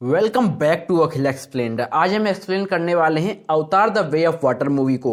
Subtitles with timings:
[0.00, 4.36] Welcome back to Akhil explained आज हम explain करने वाले हैं Avatar the way of
[4.44, 5.12] water movie को।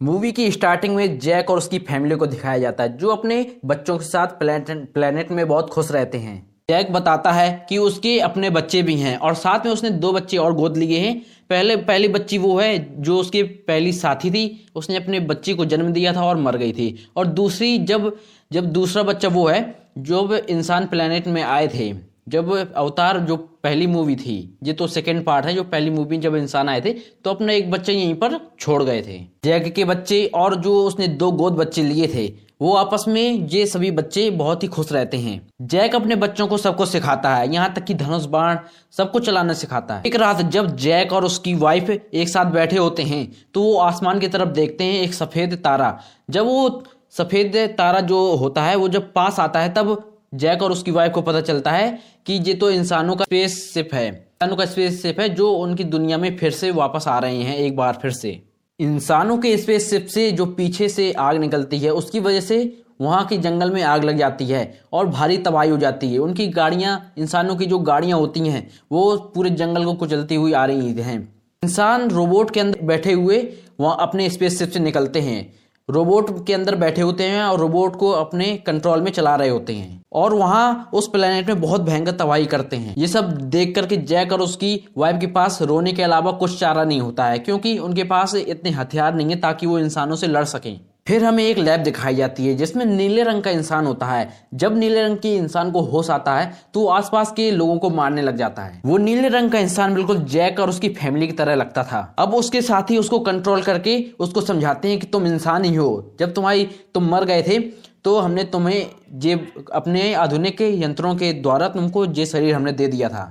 [0.00, 3.96] मूवी की स्टार्टिंग में जैक और उसकी फैमिली को दिखाया जाता है, जो अपने बच्चों
[3.98, 6.36] के साथ प्लेनेट में बहुत खुश रहते हैं।
[6.70, 10.36] जैक बताता है कि उसके अपने बच्चे भी हैं और साथ में उसने दो बच्चे
[10.36, 11.18] और गोद लिए हैं।
[11.50, 15.92] पहले, पहली बच्ची वो है जो उसकी पहली साथी थी। उसने अपने बच्चे को जन्म
[15.92, 18.16] दिया था और मर गई थी। और दूसरी, जब
[18.52, 23.86] जब दूसरा बच्चा वो है जो इंसान प्लेनेट में आए थे। जब अवतार जो पहली
[23.86, 26.92] मूवी थी, ये तो सेकंड पार्ट है, जो पहली मूवी जब इंसान आए थे
[27.24, 31.08] तो अपना एक बच्चे यहीं पर छोड़ गए थे। जैक के बच्चे और जो उसने
[31.08, 32.26] दो गोद बच्चे लिए थे,
[32.60, 36.56] वो आपस में ये सभी बच्चे बहुत ही खुश रहते हैं। जैक अपने बच्चों को
[36.58, 38.58] सबको सिखाता है, यहाँ तक कि धनुष बाण
[38.92, 43.02] सबको चलाना सिखाता है। एक रात जब जैक और उसकी वाइफ एक साथ बैठे होते
[43.04, 45.98] हैं तो वो आसमान की तरफ़ देखते हैं एक सफ़ेद तारा।
[46.30, 46.82] जब वो
[47.12, 51.12] सफ़ेद तारा जो होता है, वो जब पास आता है, तब जैक और उसकी वाइफ
[51.12, 55.02] को पता चलता है कि ये तो इंसानों का स्पेस शिप है। इंसानों का स्पेस
[55.02, 58.10] शिप है जो उनकी दुनिया में फिर से वापस आ रहे हैं, एक बार फिर
[58.10, 58.40] से।
[58.80, 63.24] इंसानों के स्पेस शिप से जो पीछे से आग निकलती है, उसकी वजह से वहाँ
[63.26, 67.12] के जंगल में आग लग जाती है और भारी तबाही हो जाती है। उनकी गाड़ियाँ,
[67.18, 71.16] इंसानों की जो गाड़ियाँ होती हैं, वो पूरे जंगल को कुचलती हुई आ रही हैं।
[71.62, 73.38] इंसान रोबोट के अंदर बैठे हुए
[73.80, 75.52] वहाँ अपने स्पेस शिप से निकलते हैं।
[75.88, 79.72] रोबोट के अंदर बैठे होते हैं और रोबोट को अपने कंट्रोल में चला रहे होते
[79.72, 83.96] हैं। और वहाँ उस प्लेनेट में बहुत भयंकर तबाही करते हैं। ये सब देख करके
[83.96, 87.78] जैक और उसकी वाइफ के पास रोने के अलावा कुछ चारा नहीं होता है, क्योंकि
[87.78, 91.58] उनके पास इतने हथियार नहीं है ताकि वो इंसानों से लड़ सकें। फिर हमें एक
[91.58, 95.34] लैब दिखाई जाती है, जिसमें नीले रंग का इंसान होता है। जब नीले रंग के
[95.36, 98.96] इंसान को होश आता है तो आसपास के लोगों को मारने लग जाता है। वो
[98.98, 102.62] नीले रंग का इंसान बिल्कुल जैक और उसकी फैमिली की तरह लगता था। अब उसके
[102.62, 107.08] साथी उसको कंट्रोल करके उसको समझाते हैं कि तुम इंसान ही हो। जब तुम्हारी, तुम
[107.08, 107.58] मर गए थे
[108.04, 109.32] तो हमने तुम्हें जे
[109.72, 113.24] अपने आधुनिक यंत्रों के द्वारा तुमको ये शरीर हमने दे दिया था।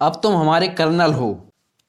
[0.00, 1.28] अब तुम हमारे कर्नल हो।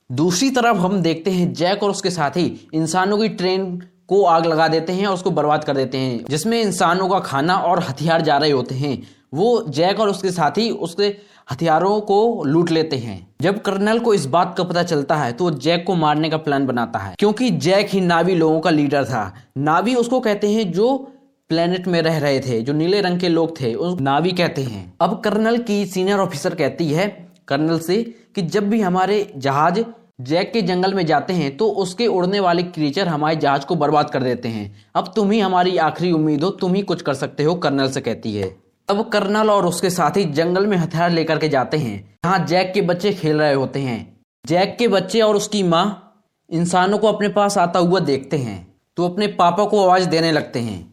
[0.09, 4.67] दूसरी तरफ़ हम देखते हैं जैक और उसके साथी इंसानों की ट्रेन को आग लगा
[4.67, 8.38] देते हैं और उसको बर्बाद कर देते हैं। जिसमें इंसानों का खाना और हथियार जा
[8.38, 9.03] रहे होते हैं।
[9.34, 11.16] वो जैक और उसके साथी उसके
[11.51, 15.44] हथियारों को लूट लेते हैं। जब कर्नल को इस बात का पता चलता है तो
[15.44, 19.06] वो जैक को मारने का प्लान बनाता है। क्योंकि जैक ही नावी लोगों का लीडर
[19.06, 21.13] था। नावी उसको कहते हैं जो
[21.50, 24.94] प्लेनेट में रह रहे थे, जो नीले रंग के लोग थे, उस नावी कहते हैं।
[25.01, 28.03] अब कर्नल की सीनियर ऑफिसर कहती है, कर्नल से,
[28.35, 29.79] कि जब भी हमारे जहाज़
[30.19, 34.09] जैक के जंगल में जाते हैं तो उसके उड़ने वाले क्रीचर हमारे जहाज़ को बर्बाद
[34.09, 37.44] कर देते हैं। अब तुम ही हमारी आखिरी उम्मीद हो, तुम ही कुछ कर सकते
[37.44, 38.56] हो, कर्नल से कहती है।
[38.89, 42.81] अब कर्नल और उसके साथी जंगल में हथियार लेकर के जाते हैं, जहाँ जैक के
[42.81, 46.03] बच्चे खेल रहे होते हैं। जैक के बच्चे और उसकी माँ
[46.50, 50.59] इंसानों को अपने पास आता हुआ देखते हैं तो अपने पापा को आवाज़ देने लगते
[50.59, 50.83] हैं।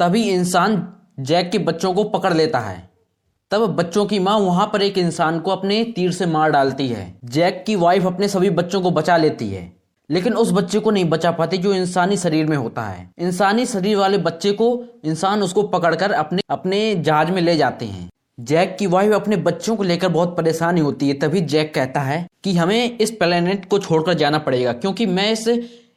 [0.00, 0.86] तभी इंसान
[1.20, 2.89] जैक के बच्चों को पकड़ लेता है।
[3.50, 7.18] तब बच्चों की माँ वहाँ पर एक इंसान को अपने तीर से मार डालती है।
[7.24, 9.72] जैक की वाइफ अपने सभी बच्चों को बचा लेती है।
[10.10, 13.96] लेकिन उस बच्चे को नहीं बचा पाती जो इंसानी शरीर में होता है। इंसानी शरीर
[13.96, 18.08] वाले बच्चे को इंसान उसको पकड़कर अपने अपने जहाज़ में ले जाते हैं।
[18.40, 22.26] जैक की वाइफ अपने बच्चों को लेकर बहुत परेशानी होती है, तभी जैक कहता है
[22.44, 25.48] कि हमें इस प्लेनेट को छोड़कर जाना पड़ेगा, क्योंकि मैं इस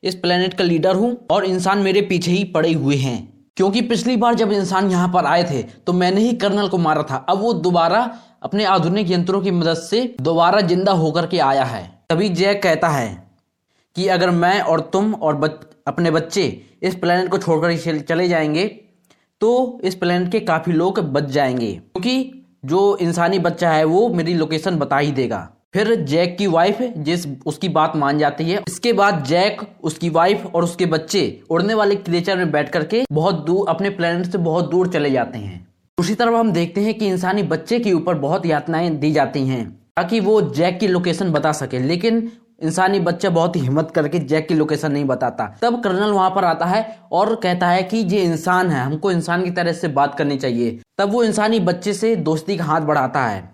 [0.03, 4.15] इस प्लेनेट का लीडर हूँ और इंसान मेरे पीछे ही पड़े हुए हैं। क्योंकि पिछली
[4.17, 7.39] बार जब इंसान यहाँ पर आए थे तो मैंने ही कर्नल को मारा था। अब
[7.39, 7.99] वो दोबारा
[8.43, 12.87] अपने आधुनिक यंत्रों की मदद से दोबारा ज़िंदा होकर के आया है। तभी जैक कहता
[12.89, 13.11] है
[13.95, 15.51] कि अगर मैं और तुम और बच,
[15.87, 16.45] अपने बच्चे
[16.83, 18.65] इस प्लेनेट को छोड़कर चले जाएँगे
[19.41, 24.33] तो इस प्लेनेट के काफ़ी लोग बच जाएँगे। क्योंकि जो इंसानी बच्चा है वो मेरी
[24.33, 28.93] लोकेशन बता ही देगा। फिर जैक की वाइफ जिस, उसकी बात मान जाती है। इसके
[28.93, 33.69] बाद जैक, उसकी वाइफ और उसके बच्चे उड़ने वाले क्रिएचर में बैठ करके बहुत दूर
[33.69, 35.59] अपने प्लेनेट से बहुत दूर चले जाते हैं।
[35.97, 39.69] दूसरी तरफ़ हम देखते हैं कि इंसानी बच्चे के ऊपर बहुत यातनाएँ दी जाती हैं,
[39.97, 42.31] ताकि वो जैक की लोकेशन बता सके। लेकिन
[42.63, 46.45] इंसानी बच्चा बहुत ही हिम्मत करके जैक की लोकेशन नहीं बताता। तब कर्नल वहाँ पर
[46.45, 50.15] आता है और कहता है कि ये इंसान है, हमको इंसान की तरह से बात
[50.15, 53.52] करनी चाहिए। तब वो इंसानी बच्चे से दोस्ती का हाथ बढ़ाता है।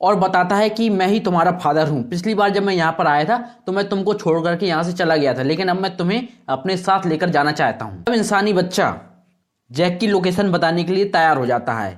[0.00, 3.06] और बताता है कि मैं ही तुम्हारा फादर हूँ। पिछली बार जब मैं यहाँ पर
[3.06, 5.96] आया था तो मैं तुमको छोड़ करके यहाँ से चला गया था, लेकिन अब मैं
[5.96, 8.94] तुम्हें अपने साथ लेकर जाना चाहता हूँ। तब इंसानी बच्चा
[9.70, 11.92] जैक की लोकेशन बताने के लिए तैयार हो जाता है।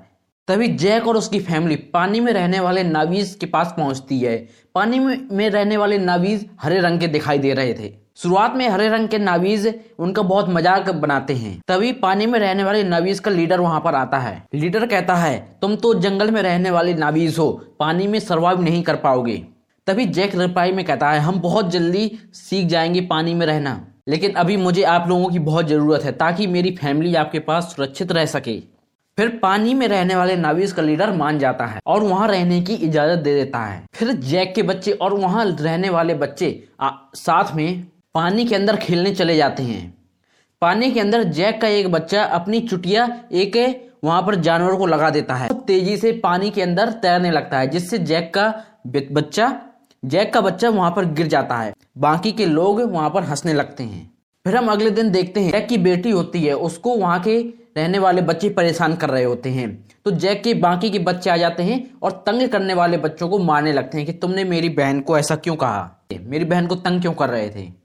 [0.48, 4.36] तभी जैक और उसकी फैमिली पानी में रहने वाले नावीज के पास पहुँचती है।
[4.74, 8.88] पानी में रहने वाले नावीज हरे रंग के दिखाई दे रहे थे। शुरुआत में हरे
[8.88, 9.66] रंग के नावीज
[9.98, 13.94] उनका बहुत मज़ाक बनाते हैं। तभी पानी में रहने वाले नावीज का लीडर वहाँ पर
[13.94, 18.18] आता है। लीडर कहता है तुम तो जंगल में रहने वाले नावीज हो पानी में
[18.20, 19.36] सर्वाइव नहीं कर पाओगे।
[19.86, 24.34] तभी जैक रिप्लाई में कहता है हम बहुत जल्दी सीख जाएँगे पानी में रहना लेकिन
[24.34, 28.26] अभी मुझे आप लोगों की बहुत ज़रूरत है ताकि मेरी फैमिली आपके पास सुरक्षित रह
[28.26, 28.58] सके।
[29.18, 32.74] फिर पानी में रहने वाले नावीज का लीडर मान जाता है और वहाँ रहने की
[32.74, 37.54] इजाज़त दे देता है। फिर जैक के बच्चे और वहाँ रहने वाले बच्चे आ, साथ
[37.54, 39.94] में पानी के अंदर खेलने चले जाते हैं।
[40.60, 43.56] पानी के अंदर जैक का एक बच्चा अपनी चुटिया एक
[44.04, 47.66] वहाँ पर जानवर को लगा देता है। तेज़ी से पानी के अंदर तैरने लगता है,
[47.66, 49.60] जिससे जैक का बच्चा,
[50.04, 53.84] जैक का बच्चा वहाँ पर गिर जाता है। बाकी के लोग वहाँ पर हंसने लगते
[53.84, 54.10] हैं।
[54.46, 57.40] फिर हम अगले दिन देखते हैं, जैक की बेटी होती है, उसको वहाँ के
[57.76, 61.36] रहने वाले बच्चे परेशान कर रहे होते हैं। तो जैक के बाकी के बच्चे आ
[61.36, 65.00] जाते हैं और तंग करने वाले बच्चों को मारने लगते हैं कि तुमने मेरी बहन
[65.00, 65.90] को ऐसा क्यों कहा?
[66.20, 67.79] मेरी बहन को तंग क्यों कर रहे थे?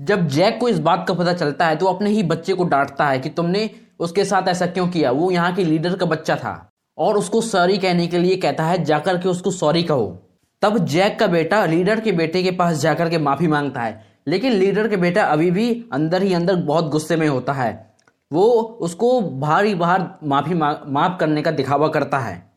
[0.00, 3.08] जब जैक को इस बात का पता चलता है तो अपने ही बच्चे को डांटता
[3.08, 5.10] है कि तुमने उसके साथ ऐसा क्यों किया?
[5.10, 8.84] वो यहाँ के लीडर का बच्चा था। और उसको सॉरी कहने के लिए कहता है,
[8.84, 10.22] जाकर के उसको सॉरी कहो।
[10.62, 14.52] तब जैक का बेटा लीडर के बेटे के पास जाकर के माफ़ी माँगता है। लेकिन
[14.52, 17.94] लीडर के बेटा अभी भी अंदर ही अंदर बहुत गुस्से में होता है।
[18.32, 18.50] वो
[18.80, 22.52] उसको बाहर ही बाहर माफ़ी माफ़ करने का दिखावा करता है।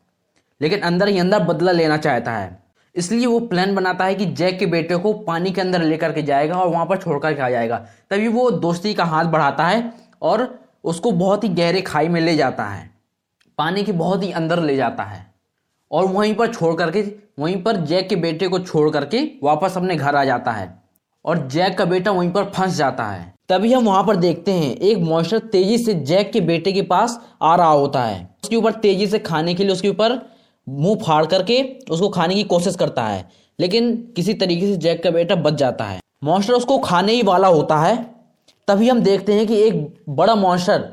[0.60, 2.65] लेकिन अंदर ही अंदर बदला लेना चाहता है।
[2.96, 6.22] इसलिए वो प्लान बनाता है कि जैक के बेटे को पानी के अंदर लेकर के
[6.22, 7.76] जाएगा और वहाँ पर छोड़कर के आ जाएगा।
[8.10, 10.48] तभी वो दोस्ती का हाथ बढ़ाता है और
[10.84, 12.90] उसको बहुत ही गहरे खाई में ले जाता है।
[13.58, 15.24] पानी के बहुत ही अंदर ले जाता है
[15.90, 17.02] और वहीं पर छोड़ करके,
[17.38, 20.74] वहीं पर जैक के बेटे को छोड़ करके वापस अपने घर आ जाता है
[21.24, 24.74] और जैक का बेटा वहीं पर फंस जाता है। तभी हम वहाँ पर देखते हैं,
[24.74, 28.72] एक मॉन्स्टर तेज़ी से जैक के बेटे के पास आ रहा होता है। उसके ऊपर
[28.72, 30.18] तेज़ी से खाने के लिए, उसके ऊपर
[30.66, 33.28] मुँह फाड़ करके उसको खाने की कोशिश करता है,
[33.58, 37.48] लेकिन किसी तरीके से जैक का बेटा बच जाता है। मॉन्स्टर उसको खाने ही वाला
[37.48, 37.96] होता है।
[38.68, 40.88] तभी हम देखते हैं कि एक बड़ा मॉन्स्टर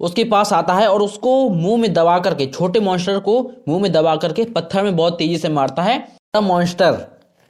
[0.00, 3.90] उसके पास आता है और उसको मुँह में दबा करके, छोटे मॉन्स्टर को मुँह में
[3.92, 6.02] दबा करके पत्थर में बहुत तेज़ी से मारता है।
[6.36, 6.98] मॉन्स्टर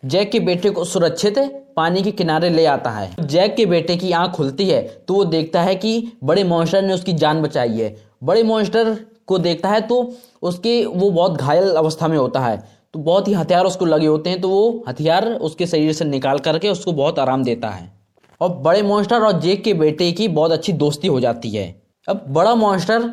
[0.02, 1.38] जैक के बेटे को सुरक्षित
[1.76, 5.24] पानी के किनारे ले आता है। जैक के बेटे की आँख खुलती है तो वो
[5.26, 7.94] देखता है कि बड़े मॉन्स्टर ने उसकी जान बचाई है।
[8.24, 8.96] बड़े मॉन्स्टर
[9.28, 10.12] को देखता है तो
[10.42, 12.56] उसके वो बहुत घायल अवस्था में होता है।
[12.94, 16.38] तो बहुत ही हथियार उसको लगे होते हैं तो वो हथियार उसके शरीर से निकाल
[16.38, 17.92] करके उसको बहुत आराम देता है।
[18.40, 21.74] और बड़े मॉन्स्टर और जैक के बेटे की बहुत अच्छी दोस्ती हो जाती है।
[22.08, 23.10] अब बड़ा मॉन्स्टर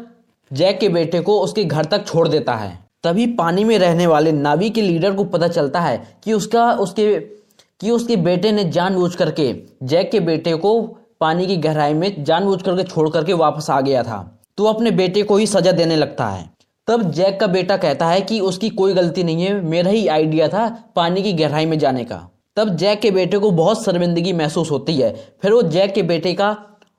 [0.51, 4.31] जैक के बेटे को उसके घर तक छोड़ देता है। तभी पानी में रहने वाले
[4.31, 9.13] नावी के लीडर को पता चलता है कि उसका, उसके, कि उसके बेटे ने जानबूझ
[9.15, 9.53] करके
[9.83, 10.81] जैक के बेटे को
[11.21, 14.19] पानी की गहराई में जानबूझ करके छोड़ करके वापस आ गया था।
[14.57, 16.49] तो अपने बेटे को ही सजा देने लगता है।
[16.87, 20.47] तब जैक का बेटा कहता है कि उसकी कोई गलती नहीं है, मेरा ही आइडिया
[20.47, 24.71] था पानी की गहराई में जाने का। तब जैक के बेटे को बहुत शर्मिंदगी महसूस
[24.71, 26.55] होती है। फिर वो जैक के बेटे का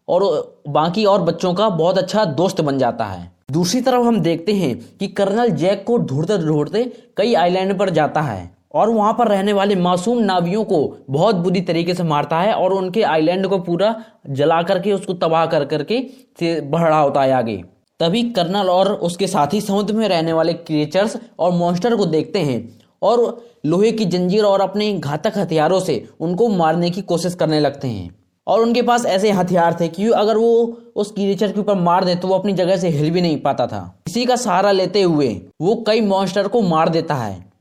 [0.09, 4.53] और बाकी और बच्चों का बहुत अच्छा दोस्त बन जाता है। दूसरी तरफ़ हम देखते
[4.53, 6.85] हैं कि कर्नल जैक को ढूंढते ढूंढते
[7.17, 10.81] कई आइलैंड पर जाता है। और वहाँ पर रहने वाले मासूम नावियों को
[11.11, 13.95] बहुत बुरी तरीके से मारता है और उनके आइलैंड को पूरा
[14.31, 15.99] जला करके उसको तबाह कर करके
[16.43, 17.57] बढ़ होता है आगे।
[18.01, 22.59] तभी कर्नल और उसके साथी समुद्र में रहने वाले क्रिएचर्स और मॉन्स्टर को देखते हैं
[23.03, 27.89] और लोहे की जंजीर और अपने घातक हथियारों से उनको मारने की कोशिश करने लगते
[27.89, 28.11] हैं।
[28.47, 32.15] और उनके पास ऐसे हथियार थे कि अगर वो उस क्रिएचर के ऊपर मार दे
[32.15, 35.29] तो वो अपनी जगह से हिल भी नहीं पाता था। इसी का सहारा लेते हुए
[35.61, 37.52] वो कई मॉन्स्टर को मार देता है।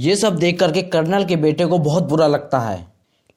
[0.00, 2.86] ये सब देख करके कर्नल के बेटे को बहुत बुरा लगता है।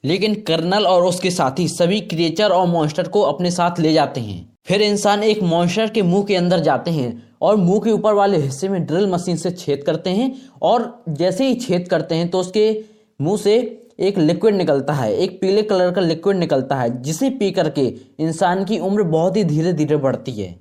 [0.04, 4.58] लेकिन कर्नल और उसके साथी सभी क्रिएचर और मॉन्स्टर को अपने साथ ले जाते हैं।
[4.66, 7.12] फिर इंसान एक मॉन्स्टर के मुँह के अंदर जाते हैं
[7.42, 10.32] और मुँह के ऊपर वाले हिस्से में ड्रिल मशीन से छेद करते हैं
[10.62, 12.84] और जैसे ही छेद करते हैं तो उसके
[13.20, 13.58] मुँह से
[14.00, 18.64] एक लिक्विड निकलता है, एक पीले कलर का लिक्विड निकलता है, जिसे पी करके इंसान
[18.66, 20.56] की उम्र बहुत ही धीरे धीरे बढ़ती है।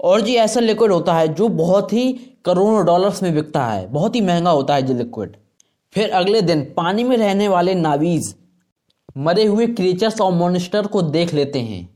[0.00, 2.12] और जी ऐसा लिक्विड होता है जो बहुत ही
[2.44, 5.36] करोड़ों डॉलर्स में बिकता है, बहुत ही महँगा होता है जी लिक्विड
[5.92, 8.34] फिर अगले दिन पानी में रहने वाले नावीज
[9.16, 11.88] मरे हुए क्रिएचर्स और मोनिस्टर को देख लेते हैं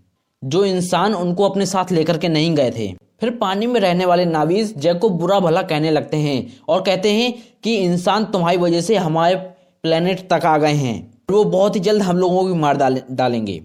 [0.42, 4.24] जो इंसान उनको अपने साथ लेकर के नहीं गए थे। फिर पानी में रहने वाले
[4.24, 7.32] नावीज जय को बुरा भला कहने लगते हैं और कहते हैं
[7.64, 12.02] कि इंसान तुम्हारी वजह से हमारे प्लेनेट तक आ गए हैं। वो बहुत ही जल्द
[12.02, 13.60] हम लोगों को मार डाले, डालेंगे।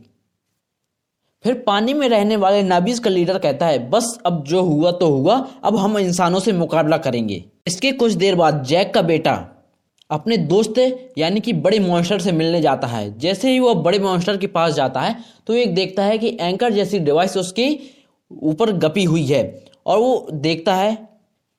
[1.45, 5.09] फिर पानी में रहने वाले नाबीज का लीडर कहता है बस अब जो हुआ तो
[5.09, 9.35] हुआ अब हम इंसानों से मुकाबला करेंगे। इसके कुछ देर बाद जैक का बेटा
[10.09, 10.77] अपने दोस्त
[11.17, 14.73] यानी कि बड़े मॉन्स्टर से मिलने जाता है। जैसे ही वो बड़े मॉन्स्टर के पास
[14.73, 15.15] जाता है
[15.47, 17.67] तो एक देखता है कि एंकर जैसी डिवाइस उसके
[18.31, 19.43] ऊपर गपी हुई है
[19.85, 20.97] और वो देखता है,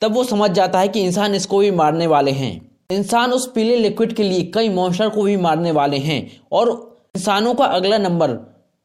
[0.02, 3.76] तब वो समझ जाता है कि इंसान इसको भी मारने वाले हैं। इंसान उस पीले
[3.76, 6.20] लिक्विड के लिए कई मॉन्स्टर को भी मारने वाले हैं
[6.52, 6.70] और
[7.16, 8.36] इंसानों का अगला नंबर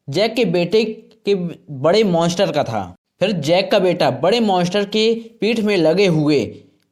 [0.08, 0.84] जैक के बेटे
[1.26, 6.06] के बड़े मॉन्स्टर का था। फिर जैक का बेटा बड़े मॉन्स्टर के पीठ में लगे
[6.06, 6.38] हुए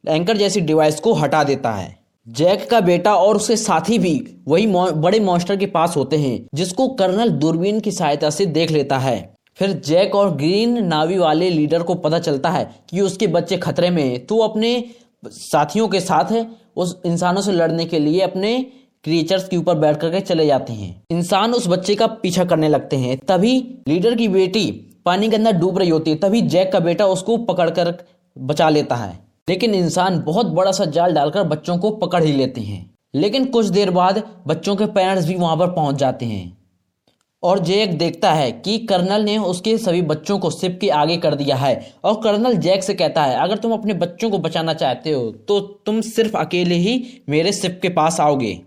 [0.03, 4.13] एंकर जैसी डिवाइस को हटा देता है। जैक का बेटा और उसके साथी भी
[4.47, 8.97] वही बड़े मॉन्स्टर के पास होते हैं, जिसको कर्नल दूरबीन की सहायता से देख लेता
[8.97, 13.57] है। फिर जैक और ग्रीन नावी वाले लीडर को पता चलता है कि उसके बच्चे
[13.57, 14.83] खतरे में हैं। तो अपने
[15.25, 18.59] साथियों के साथ है उस इंसानों से लड़ने के लिए अपने
[19.03, 22.95] क्रिएचर्स के ऊपर बैठ करके चले जाते हैं। इंसान उस बच्चे का पीछा करने लगते
[22.95, 24.65] हैं। तभी लीडर की बेटी
[25.05, 27.93] पानी के अंदर डूब रही होती है। तभी जैक का बेटा उसको पकड़ कर
[28.35, 32.61] बचा लेता है। लेकिन इंसान बहुत बड़ा सा जाल डालकर बच्चों को पकड़ ही लेते
[32.61, 36.57] हैं। लेकिन कुछ देर बाद बच्चों के पेरेंट्स भी वहाँ पर पहुँच जाते हैं।
[37.43, 41.35] और जैक देखता है कि कर्नल ने उसके सभी बच्चों को सिप के आगे कर
[41.35, 45.11] दिया है और कर्नल जैक से कहता है, अगर तुम अपने बच्चों को बचाना चाहते
[45.11, 48.59] हो तो तुम सिर्फ़ अकेले ही मेरे सिप के पास आओगे।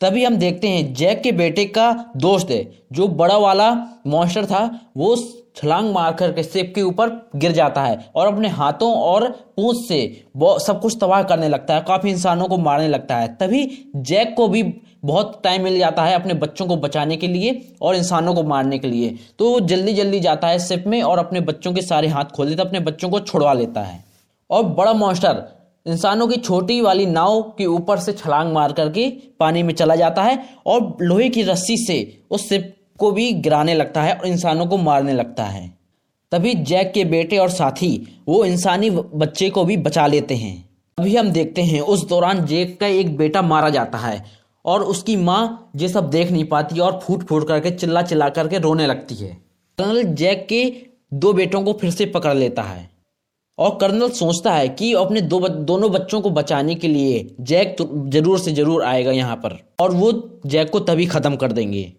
[0.00, 3.70] तभी हम देखते हैं जैक के बेटे का दोस्त है, जो बड़ा वाला
[4.06, 4.62] मॉन्स्टर था,
[4.96, 5.16] वो
[5.56, 10.00] छलांग मार करके सिप के ऊपर गिर जाता है और अपने हाथों और पूछ से
[10.38, 14.48] सब कुछ तबाह करने लगता है, काफ़ी इंसानों को मारने लगता है। तभी जैक को
[14.48, 14.62] भी
[15.04, 18.78] बहुत टाइम मिल जाता है अपने बच्चों को बचाने के लिए और इंसानों को मारने
[18.78, 22.08] के लिए। तो वो जल्दी जल्दी जाता है सिप में और अपने बच्चों के सारे
[22.08, 24.04] हाथ खोल देता है अपने बच्चों को छुड़वा लेता है।
[24.50, 25.48] और बड़ा मॉन्स्टर
[25.86, 29.08] इंसानों की छोटी वाली नाव के ऊपर से छलांग मार करके
[29.40, 31.98] पानी में चला जाता है और लोहे की रस्सी से
[32.30, 35.68] उस सिप को भी गिराने लगता है और इंसानों को मारने लगता है।
[36.32, 40.68] तभी जैक के बेटे और साथी वो इंसानी बच्चे को भी बचा लेते हैं।
[40.98, 44.24] अभी हम देखते हैं, उस दौरान जैक का एक बेटा मारा जाता है
[44.64, 48.58] और उसकी माँ ये सब देख नहीं पाती और फूट फूट करके चिल्ला चिल्ला करके
[48.58, 49.32] रोने लगती है।
[49.78, 50.64] कर्नल जैक के
[51.14, 52.88] दो बेटों को फिर से पकड़ लेता है।
[53.60, 57.88] और कर्नल सोचता है कि अपने दो दोनों बच्चों को बचाने के लिए जैक तो
[58.10, 60.12] ज़रूर से ज़रूर आएगा यहाँ पर, और वो
[60.46, 61.92] जैक को तभी खत्म कर देंगे।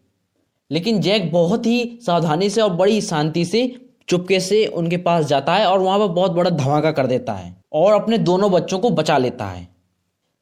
[0.72, 3.72] लेकिन जैक बहुत ही सावधानी से और बड़ी शांति से
[4.10, 7.56] चुपके से उनके पास जाता है और वहाँ पर बहुत बड़ा धमाका कर देता है
[7.74, 9.68] और अपने दोनों बच्चों को बचा लेता है।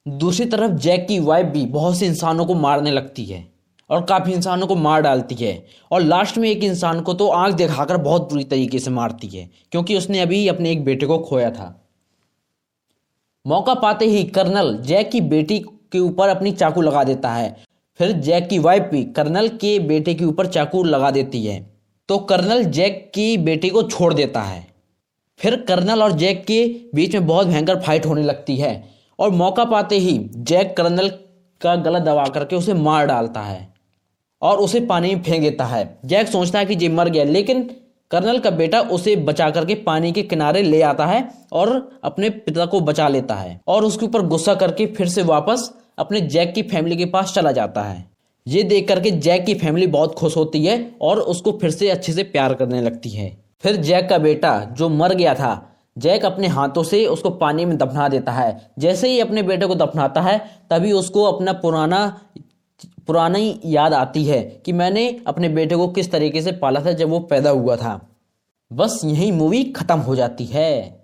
[0.05, 3.47] दूसरी तरफ़ जैक की वाइफ भी बहुत से इंसानों को मारने लगती है।
[3.89, 7.55] और काफ़ी इंसानों को मार डालती है। और लास्ट में एक इंसान को तो आँख
[7.55, 11.51] दिखाकर बहुत बुरी तरीके से मारती है, क्योंकि उसने अभी अपने एक बेटे को खोया
[11.51, 11.85] था।
[13.47, 17.63] मौका पाते ही कर्नल जैक की बेटी के ऊपर अपनी चाकू लगा देता है।
[17.99, 21.73] फिर जैक की वाइफ भी कर्नल के बेटे के ऊपर चाकू लगा देती है।
[22.09, 24.67] तो कर्नल जैक की बेटी को छोड़ देता है।
[25.39, 26.65] फिर कर्नल और जैक के
[26.95, 31.09] बीच में बहुत भयंकर फाइट होने लगती है। और मौका पाते ही जैक कर्नल
[31.61, 33.68] का गला दबा करके उसे मार डालता है।
[34.41, 37.69] और उसे पानी में फेंक देता है। जैक सोचता है कि जे मर गया, लेकिन
[38.11, 42.65] कर्नल का बेटा उसे बचा करके पानी के किनारे ले आता है और अपने पिता
[42.65, 46.61] को बचा लेता है और उसके ऊपर गुस्सा करके फिर से वापस अपने जैक की
[46.63, 48.07] फैमिली के पास चला जाता है।
[48.47, 52.13] ये देख करके जैक की फैमिली बहुत खुश होती है और उसको फिर से अच्छे
[52.13, 53.31] से प्यार करने लगती है।
[53.63, 57.77] फिर जैक का बेटा, जो मर गया था, जैक अपने हाथों से उसको पानी में
[57.77, 60.37] दफना देता है। जैसे ही अपने बेटे को दफनाता है,
[60.69, 62.21] तभी उसको अपना पुराना
[63.09, 67.09] पुरानी याद आती है कि मैंने अपने बेटे को किस तरीके से पाला था जब
[67.09, 68.09] वो पैदा हुआ था।
[68.73, 70.98] बस यही मूवी खत्म हो जाती है।